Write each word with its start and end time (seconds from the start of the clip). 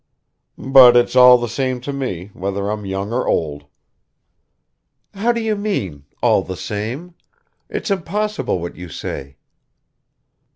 "But 0.57 0.97
it's 0.97 1.15
all 1.15 1.37
the 1.37 1.47
same 1.47 1.79
to 1.81 1.93
me, 1.93 2.31
whether 2.33 2.71
I'm 2.71 2.87
young 2.87 3.13
or 3.13 3.27
old." 3.27 3.65
"How 5.13 5.31
do 5.31 5.39
you 5.39 5.55
mean 5.55 6.05
all 6.23 6.41
the 6.41 6.57
same? 6.57 7.13
It's 7.69 7.91
impossible 7.91 8.59
what 8.59 8.75
you 8.75 8.89
say." 8.89 9.37